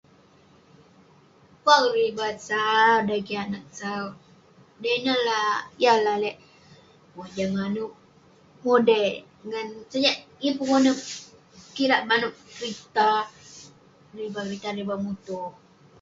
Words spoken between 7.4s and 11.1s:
manouk. Modai ngan sajak yeng pun konep